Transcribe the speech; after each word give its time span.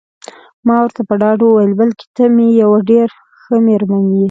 ما 0.67 0.75
ورته 0.83 1.01
په 1.09 1.13
ډاډ 1.21 1.39
وویل: 1.43 1.71
بلکل 1.81 2.05
ته 2.15 2.23
مې 2.35 2.47
یوه 2.61 2.79
ډېره 2.89 3.15
ښه 3.41 3.55
میرمن 3.67 4.03
یې. 4.13 4.19